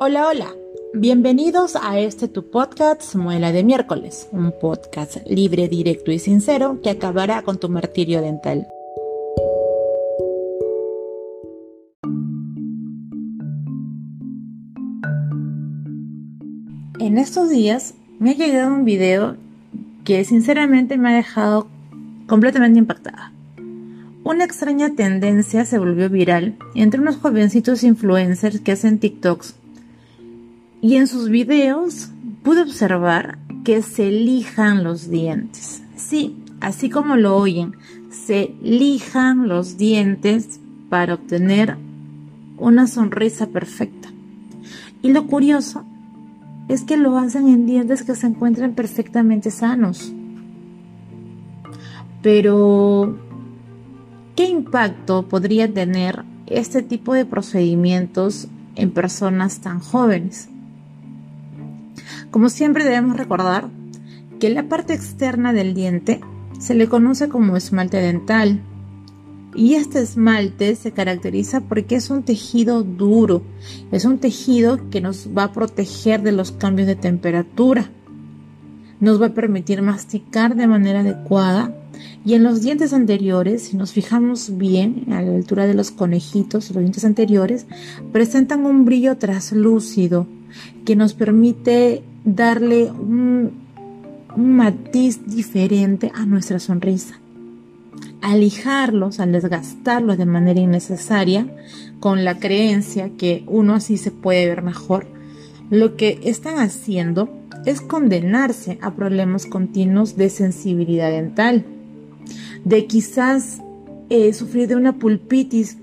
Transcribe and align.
Hola, 0.00 0.28
hola. 0.28 0.54
Bienvenidos 0.94 1.74
a 1.74 1.98
este 1.98 2.28
tu 2.28 2.52
podcast 2.52 3.16
Muela 3.16 3.50
de 3.50 3.64
miércoles, 3.64 4.28
un 4.30 4.52
podcast 4.52 5.16
libre, 5.26 5.66
directo 5.66 6.12
y 6.12 6.20
sincero 6.20 6.80
que 6.84 6.90
acabará 6.90 7.42
con 7.42 7.58
tu 7.58 7.68
martirio 7.68 8.22
dental. 8.22 8.68
En 17.00 17.18
estos 17.18 17.50
días 17.50 17.94
me 18.20 18.30
ha 18.30 18.34
llegado 18.34 18.72
un 18.72 18.84
video 18.84 19.36
que 20.04 20.22
sinceramente 20.22 20.96
me 20.96 21.12
ha 21.12 21.16
dejado 21.16 21.66
completamente 22.28 22.78
impactada. 22.78 23.32
Una 24.22 24.44
extraña 24.44 24.94
tendencia 24.94 25.64
se 25.64 25.78
volvió 25.78 26.08
viral 26.08 26.56
entre 26.76 27.00
unos 27.00 27.16
jovencitos 27.16 27.82
influencers 27.82 28.60
que 28.60 28.70
hacen 28.70 29.00
TikToks 29.00 29.56
y 30.80 30.96
en 30.96 31.06
sus 31.06 31.28
videos 31.28 32.10
pude 32.42 32.62
observar 32.62 33.38
que 33.64 33.82
se 33.82 34.10
lijan 34.10 34.84
los 34.84 35.10
dientes. 35.10 35.82
Sí, 35.96 36.36
así 36.60 36.88
como 36.88 37.16
lo 37.16 37.36
oyen, 37.36 37.74
se 38.10 38.54
lijan 38.62 39.48
los 39.48 39.76
dientes 39.76 40.60
para 40.88 41.14
obtener 41.14 41.76
una 42.56 42.86
sonrisa 42.86 43.48
perfecta. 43.48 44.08
Y 45.02 45.12
lo 45.12 45.26
curioso 45.26 45.84
es 46.68 46.82
que 46.82 46.96
lo 46.96 47.18
hacen 47.18 47.48
en 47.48 47.66
dientes 47.66 48.02
que 48.02 48.14
se 48.14 48.26
encuentran 48.26 48.74
perfectamente 48.74 49.50
sanos. 49.50 50.12
Pero, 52.22 53.16
¿qué 54.36 54.48
impacto 54.48 55.28
podría 55.28 55.72
tener 55.72 56.24
este 56.46 56.82
tipo 56.82 57.14
de 57.14 57.24
procedimientos 57.24 58.48
en 58.74 58.90
personas 58.90 59.60
tan 59.60 59.80
jóvenes? 59.80 60.48
Como 62.30 62.50
siempre 62.50 62.84
debemos 62.84 63.16
recordar 63.16 63.68
que 64.38 64.50
la 64.50 64.68
parte 64.68 64.94
externa 64.94 65.52
del 65.52 65.74
diente 65.74 66.20
se 66.58 66.74
le 66.74 66.88
conoce 66.88 67.28
como 67.28 67.56
esmalte 67.56 67.98
dental. 67.98 68.60
Y 69.54 69.74
este 69.74 70.00
esmalte 70.00 70.76
se 70.76 70.92
caracteriza 70.92 71.62
porque 71.62 71.96
es 71.96 72.10
un 72.10 72.22
tejido 72.22 72.82
duro, 72.82 73.42
es 73.90 74.04
un 74.04 74.18
tejido 74.18 74.90
que 74.90 75.00
nos 75.00 75.30
va 75.36 75.44
a 75.44 75.52
proteger 75.52 76.22
de 76.22 76.32
los 76.32 76.52
cambios 76.52 76.86
de 76.86 76.96
temperatura, 76.96 77.90
nos 79.00 79.20
va 79.20 79.26
a 79.26 79.34
permitir 79.34 79.80
masticar 79.80 80.54
de 80.54 80.66
manera 80.66 81.00
adecuada. 81.00 81.74
Y 82.24 82.34
en 82.34 82.44
los 82.44 82.60
dientes 82.62 82.92
anteriores, 82.92 83.62
si 83.62 83.76
nos 83.76 83.92
fijamos 83.92 84.58
bien 84.58 85.06
a 85.10 85.22
la 85.22 85.34
altura 85.34 85.66
de 85.66 85.74
los 85.74 85.90
conejitos, 85.90 86.70
los 86.70 86.80
dientes 86.80 87.04
anteriores 87.04 87.66
presentan 88.12 88.66
un 88.66 88.84
brillo 88.84 89.16
traslúcido 89.16 90.26
que 90.84 90.94
nos 90.94 91.14
permite 91.14 92.02
darle 92.34 92.90
un, 92.90 93.66
matiz 94.36 95.26
diferente 95.26 96.12
a 96.14 96.26
nuestra 96.26 96.58
sonrisa. 96.58 97.18
Al 98.20 98.40
lijarlos, 98.40 99.18
al 99.18 99.32
desgastarlos 99.32 100.18
de 100.18 100.26
manera 100.26 100.60
innecesaria, 100.60 101.46
con 101.98 102.24
la 102.24 102.38
creencia 102.38 103.10
que 103.16 103.42
uno 103.46 103.74
así 103.74 103.96
se 103.96 104.10
puede 104.10 104.46
ver 104.46 104.62
mejor, 104.62 105.06
lo 105.70 105.96
que 105.96 106.20
están 106.22 106.58
haciendo 106.58 107.28
es 107.64 107.80
condenarse 107.80 108.78
a 108.80 108.94
problemas 108.94 109.46
continuos 109.46 110.16
de 110.16 110.30
sensibilidad 110.30 111.10
dental, 111.10 111.64
de 112.64 112.86
quizás 112.86 113.60
eh, 114.10 114.32
sufrir 114.34 114.68
de 114.68 114.76
una 114.76 114.98
pulpitis 114.98 115.78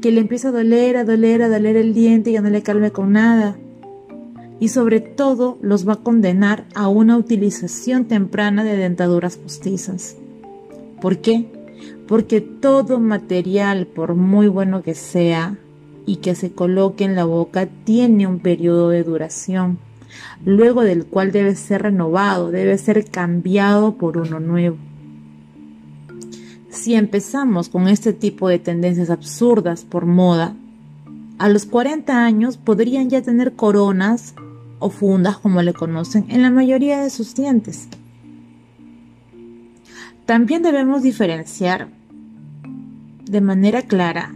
que 0.00 0.10
le 0.10 0.20
empieza 0.20 0.48
a 0.48 0.52
doler, 0.52 0.96
a 0.96 1.04
doler, 1.04 1.42
a 1.42 1.48
doler 1.48 1.76
el 1.76 1.94
diente 1.94 2.30
y 2.30 2.32
ya 2.34 2.40
no 2.40 2.50
le 2.50 2.62
calme 2.62 2.90
con 2.90 3.12
nada, 3.12 3.56
y 4.62 4.68
sobre 4.68 5.00
todo 5.00 5.58
los 5.60 5.88
va 5.88 5.94
a 5.94 6.04
condenar 6.04 6.66
a 6.76 6.86
una 6.86 7.16
utilización 7.16 8.04
temprana 8.04 8.62
de 8.62 8.76
dentaduras 8.76 9.36
postizas. 9.36 10.16
¿Por 11.00 11.18
qué? 11.18 11.46
Porque 12.06 12.40
todo 12.40 13.00
material, 13.00 13.88
por 13.88 14.14
muy 14.14 14.46
bueno 14.46 14.84
que 14.84 14.94
sea 14.94 15.58
y 16.06 16.18
que 16.18 16.36
se 16.36 16.52
coloque 16.52 17.02
en 17.02 17.16
la 17.16 17.24
boca, 17.24 17.66
tiene 17.66 18.28
un 18.28 18.38
periodo 18.38 18.90
de 18.90 19.02
duración, 19.02 19.78
luego 20.44 20.82
del 20.82 21.06
cual 21.06 21.32
debe 21.32 21.56
ser 21.56 21.82
renovado, 21.82 22.52
debe 22.52 22.78
ser 22.78 23.04
cambiado 23.10 23.96
por 23.96 24.16
uno 24.16 24.38
nuevo. 24.38 24.76
Si 26.70 26.94
empezamos 26.94 27.68
con 27.68 27.88
este 27.88 28.12
tipo 28.12 28.48
de 28.48 28.60
tendencias 28.60 29.10
absurdas 29.10 29.84
por 29.84 30.06
moda, 30.06 30.54
a 31.38 31.48
los 31.48 31.66
40 31.66 32.24
años 32.24 32.58
podrían 32.58 33.10
ya 33.10 33.22
tener 33.22 33.54
coronas 33.54 34.36
o 34.82 34.90
fundas 34.90 35.38
como 35.38 35.62
le 35.62 35.72
conocen 35.72 36.26
en 36.28 36.42
la 36.42 36.50
mayoría 36.50 37.00
de 37.00 37.10
sus 37.10 37.34
dientes. 37.34 37.88
También 40.26 40.62
debemos 40.62 41.02
diferenciar 41.02 41.88
de 43.24 43.40
manera 43.40 43.82
clara 43.82 44.34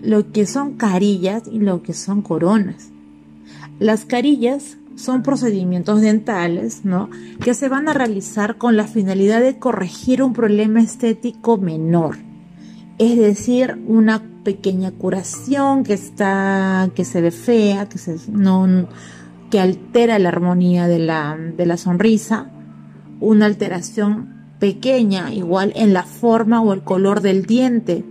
lo 0.00 0.32
que 0.32 0.46
son 0.46 0.74
carillas 0.74 1.44
y 1.50 1.58
lo 1.58 1.82
que 1.82 1.92
son 1.92 2.22
coronas. 2.22 2.90
Las 3.78 4.04
carillas 4.04 4.76
son 4.96 5.22
procedimientos 5.22 6.00
dentales, 6.00 6.84
¿no? 6.84 7.10
Que 7.42 7.54
se 7.54 7.68
van 7.68 7.88
a 7.88 7.92
realizar 7.92 8.56
con 8.56 8.76
la 8.76 8.86
finalidad 8.86 9.40
de 9.40 9.58
corregir 9.58 10.22
un 10.22 10.32
problema 10.32 10.80
estético 10.80 11.58
menor. 11.58 12.16
Es 12.98 13.18
decir, 13.18 13.78
una 13.86 14.22
pequeña 14.42 14.90
curación 14.92 15.84
que 15.84 15.92
está, 15.92 16.88
que 16.94 17.04
se 17.04 17.20
ve 17.20 17.30
fea, 17.30 17.88
que 17.88 17.98
se, 17.98 18.16
no, 18.30 18.88
que 19.50 19.60
altera 19.60 20.18
la 20.18 20.28
armonía 20.28 20.88
de 20.88 20.98
la, 20.98 21.36
de 21.36 21.66
la 21.66 21.76
sonrisa, 21.76 22.50
una 23.20 23.46
alteración 23.46 24.36
pequeña 24.58 25.32
igual 25.32 25.72
en 25.76 25.92
la 25.92 26.02
forma 26.02 26.60
o 26.60 26.72
el 26.72 26.82
color 26.82 27.20
del 27.20 27.46
diente. 27.46 28.04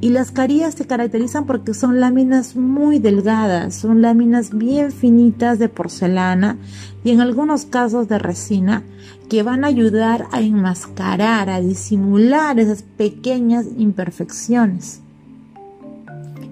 Y 0.00 0.10
las 0.10 0.30
carillas 0.30 0.74
se 0.74 0.86
caracterizan 0.86 1.46
porque 1.46 1.72
son 1.72 2.00
láminas 2.00 2.54
muy 2.54 2.98
delgadas, 2.98 3.74
son 3.74 4.02
láminas 4.02 4.56
bien 4.56 4.92
finitas 4.92 5.58
de 5.58 5.70
porcelana 5.70 6.58
y 7.02 7.12
en 7.12 7.20
algunos 7.20 7.64
casos 7.64 8.06
de 8.06 8.18
resina 8.18 8.82
que 9.30 9.42
van 9.42 9.64
a 9.64 9.68
ayudar 9.68 10.26
a 10.32 10.42
enmascarar, 10.42 11.48
a 11.48 11.60
disimular 11.60 12.60
esas 12.60 12.82
pequeñas 12.82 13.66
imperfecciones. 13.78 15.00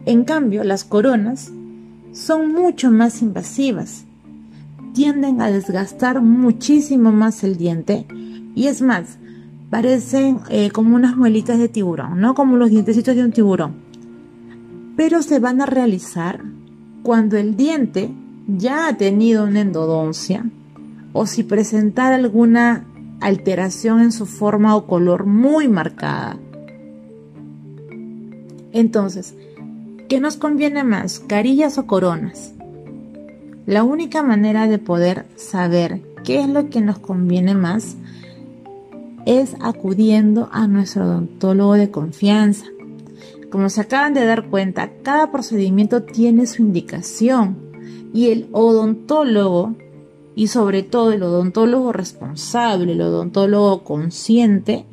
En 0.07 0.25
cambio, 0.25 0.65
las 0.65 0.85
coronas 0.85 1.53
son 2.13 2.53
mucho 2.53 2.91
más 2.91 3.21
invasivas 3.21 4.05
tienden 4.95 5.43
a 5.43 5.51
desgastar 5.51 6.23
muchísimo 6.23 7.13
más 7.13 7.45
el 7.45 7.59
diente 7.59 8.07
y 8.55 8.69
es 8.69 8.81
más, 8.81 9.19
parecen 9.69 10.39
eh, 10.49 10.71
como 10.71 10.95
unas 10.97 11.17
muelitas 11.17 11.59
de 11.59 11.69
tiburón, 11.69 12.21
¿no? 12.21 12.35
Como 12.35 12.57
los 12.57 12.71
dientecitos 12.71 13.15
de 13.17 13.25
un 13.25 13.33
tiburón. 13.33 13.75
Pero 14.97 15.23
se 15.23 15.41
van 15.41 15.61
a 15.61 15.67
realizar 15.67 16.43
cuando 17.03 17.37
el 17.37 17.57
diente 17.57 18.11
ya 18.47 18.87
ha 18.87 18.97
tenido 18.97 19.45
una 19.45 19.61
endodoncia 19.61 20.45
o 21.13 21.27
si 21.27 21.43
presentara 21.43 22.15
alguna 22.15 22.87
alteración 23.21 24.01
en 24.01 24.13
su 24.13 24.27
forma 24.27 24.77
o 24.77 24.87
color 24.87 25.27
muy 25.27 25.67
marcada. 25.67 26.39
Entonces, 28.73 29.35
¿qué 30.09 30.21
nos 30.21 30.37
conviene 30.37 30.85
más, 30.85 31.19
carillas 31.21 31.79
o 31.79 31.87
coronas? 31.87 32.54
La 33.67 33.83
única 33.83 34.23
manera 34.23 34.67
de 34.69 34.79
poder 34.79 35.25
saber 35.37 36.03
qué 36.23 36.41
es 36.41 36.49
lo 36.49 36.69
que 36.69 36.83
nos 36.83 36.99
conviene 36.99 37.55
más 37.55 37.97
es 39.25 39.57
acudiendo 39.61 40.51
a 40.53 40.67
nuestro 40.67 41.07
odontólogo 41.07 41.73
de 41.75 41.91
confianza. 41.91 42.67
Como 43.51 43.71
se 43.71 43.81
acaban 43.81 44.13
de 44.13 44.27
dar 44.27 44.51
cuenta, 44.51 44.91
cada 45.03 45.33
procedimiento 45.33 46.03
tiene 46.03 46.47
su 46.47 46.61
indicación 46.61 47.57
y 48.13 48.29
el 48.29 48.49
odontólogo 48.53 49.75
y 50.35 50.49
sobre 50.49 50.83
todo 50.83 51.13
el 51.13 51.23
odontólogo 51.23 51.91
responsable, 51.93 52.93
el 52.93 53.01
odontólogo 53.01 53.83
consciente, 53.83 54.85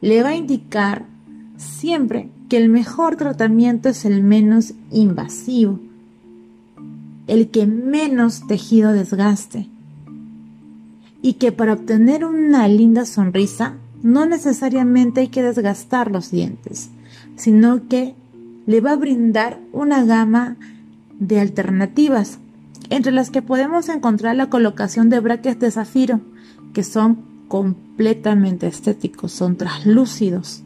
le 0.00 0.22
va 0.22 0.30
a 0.30 0.36
indicar 0.36 1.06
siempre 1.56 2.28
que 2.48 2.58
el 2.58 2.68
mejor 2.68 3.16
tratamiento 3.16 3.88
es 3.88 4.04
el 4.04 4.22
menos 4.22 4.74
invasivo 4.92 5.80
el 7.26 7.48
que 7.50 7.66
menos 7.66 8.46
tejido 8.46 8.92
desgaste. 8.92 9.68
Y 11.22 11.34
que 11.34 11.52
para 11.52 11.74
obtener 11.74 12.24
una 12.24 12.66
linda 12.68 13.04
sonrisa 13.04 13.76
no 14.02 14.26
necesariamente 14.26 15.20
hay 15.20 15.28
que 15.28 15.42
desgastar 15.42 16.10
los 16.10 16.30
dientes, 16.30 16.90
sino 17.36 17.88
que 17.88 18.14
le 18.66 18.80
va 18.80 18.92
a 18.92 18.96
brindar 18.96 19.60
una 19.72 20.04
gama 20.04 20.56
de 21.18 21.40
alternativas, 21.40 22.38
entre 22.90 23.12
las 23.12 23.30
que 23.30 23.42
podemos 23.42 23.88
encontrar 23.88 24.36
la 24.36 24.50
colocación 24.50 25.08
de 25.08 25.20
brackets 25.20 25.60
de 25.60 25.70
zafiro, 25.70 26.20
que 26.72 26.82
son 26.82 27.18
completamente 27.48 28.66
estéticos, 28.66 29.32
son 29.32 29.56
translúcidos. 29.56 30.62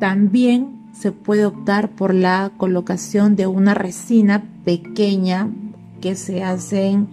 También 0.00 0.81
se 0.92 1.12
puede 1.12 1.46
optar 1.46 1.90
por 1.90 2.14
la 2.14 2.52
colocación 2.56 3.36
de 3.36 3.46
una 3.46 3.74
resina 3.74 4.44
pequeña 4.64 5.50
que 6.00 6.14
se 6.16 6.42
hacen 6.42 7.08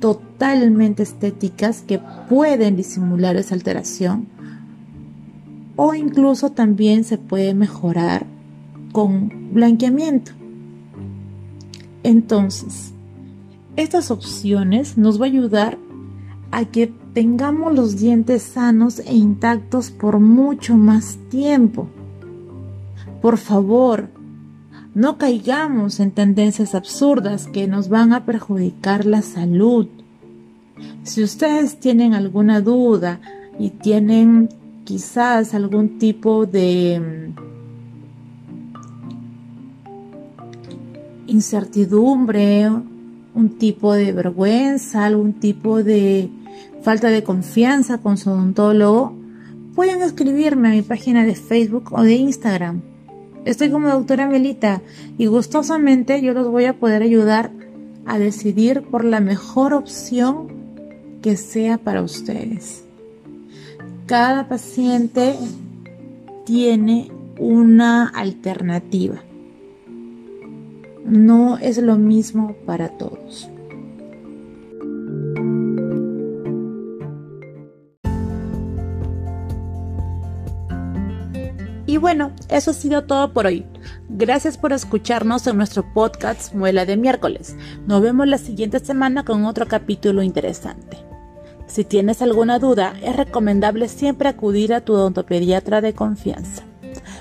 totalmente 0.00 1.02
estéticas 1.02 1.82
que 1.82 2.00
pueden 2.28 2.76
disimular 2.76 3.36
esa 3.36 3.54
alteración 3.54 4.26
o 5.76 5.94
incluso 5.94 6.50
también 6.50 7.04
se 7.04 7.18
puede 7.18 7.54
mejorar 7.54 8.26
con 8.92 9.52
blanqueamiento. 9.52 10.32
Entonces, 12.02 12.92
estas 13.76 14.10
opciones 14.10 14.96
nos 14.96 15.20
va 15.20 15.26
a 15.26 15.28
ayudar 15.28 15.78
a 16.50 16.64
que 16.64 16.86
tengamos 17.12 17.74
los 17.74 17.98
dientes 17.98 18.42
sanos 18.42 19.00
e 19.00 19.14
intactos 19.14 19.90
por 19.90 20.18
mucho 20.18 20.76
más 20.76 21.18
tiempo. 21.28 21.88
Por 23.26 23.38
favor, 23.38 24.08
no 24.94 25.18
caigamos 25.18 25.98
en 25.98 26.12
tendencias 26.12 26.76
absurdas 26.76 27.48
que 27.48 27.66
nos 27.66 27.88
van 27.88 28.12
a 28.12 28.24
perjudicar 28.24 29.04
la 29.04 29.20
salud. 29.20 29.88
Si 31.02 31.24
ustedes 31.24 31.80
tienen 31.80 32.14
alguna 32.14 32.60
duda 32.60 33.20
y 33.58 33.70
tienen 33.70 34.48
quizás 34.84 35.54
algún 35.54 35.98
tipo 35.98 36.46
de 36.46 37.00
mm, 37.00 37.34
incertidumbre, 41.26 42.70
un 42.70 43.58
tipo 43.58 43.92
de 43.92 44.12
vergüenza, 44.12 45.04
algún 45.04 45.32
tipo 45.32 45.82
de 45.82 46.30
falta 46.82 47.08
de 47.08 47.24
confianza 47.24 47.98
con 47.98 48.18
su 48.18 48.30
odontólogo, 48.30 49.16
pueden 49.74 50.02
escribirme 50.02 50.68
a 50.68 50.70
mi 50.70 50.82
página 50.82 51.24
de 51.24 51.34
Facebook 51.34 51.92
o 51.92 52.02
de 52.02 52.14
Instagram. 52.14 52.82
Estoy 53.46 53.70
como 53.70 53.88
doctora 53.88 54.28
Melita 54.28 54.82
y 55.16 55.26
gustosamente 55.26 56.20
yo 56.20 56.34
los 56.34 56.48
voy 56.48 56.64
a 56.64 56.74
poder 56.74 57.02
ayudar 57.02 57.52
a 58.04 58.18
decidir 58.18 58.82
por 58.82 59.04
la 59.04 59.20
mejor 59.20 59.72
opción 59.72 60.48
que 61.22 61.36
sea 61.36 61.78
para 61.78 62.02
ustedes. 62.02 62.82
Cada 64.06 64.48
paciente 64.48 65.36
tiene 66.44 67.12
una 67.38 68.08
alternativa. 68.08 69.22
No 71.04 71.56
es 71.58 71.78
lo 71.78 71.96
mismo 71.96 72.56
para 72.66 72.88
todos. 72.98 73.48
Y 81.96 81.98
bueno, 81.98 82.32
eso 82.50 82.72
ha 82.72 82.74
sido 82.74 83.04
todo 83.04 83.32
por 83.32 83.46
hoy. 83.46 83.64
Gracias 84.10 84.58
por 84.58 84.74
escucharnos 84.74 85.46
en 85.46 85.56
nuestro 85.56 85.94
podcast 85.94 86.52
Muela 86.52 86.84
de 86.84 86.98
miércoles. 86.98 87.56
Nos 87.86 88.02
vemos 88.02 88.28
la 88.28 88.36
siguiente 88.36 88.80
semana 88.80 89.24
con 89.24 89.46
otro 89.46 89.66
capítulo 89.66 90.22
interesante. 90.22 90.98
Si 91.66 91.84
tienes 91.84 92.20
alguna 92.20 92.58
duda, 92.58 92.92
es 93.02 93.16
recomendable 93.16 93.88
siempre 93.88 94.28
acudir 94.28 94.74
a 94.74 94.82
tu 94.82 94.92
odontopediatra 94.92 95.80
de 95.80 95.94
confianza. 95.94 96.64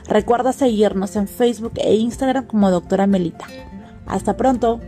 Recuerda 0.09 0.51
seguirnos 0.51 1.15
en 1.15 1.29
Facebook 1.29 1.75
e 1.77 1.95
Instagram 1.95 2.45
como 2.45 2.69
Doctora 2.69 3.07
Melita. 3.07 3.47
Hasta 4.05 4.35
pronto. 4.35 4.81